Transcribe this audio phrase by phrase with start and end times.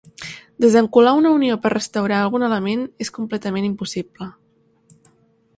[0.63, 4.31] Desencolar una unió per restaurar algun element és completament impossible.